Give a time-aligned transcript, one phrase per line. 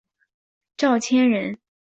[0.77, 1.59] 赵谦人。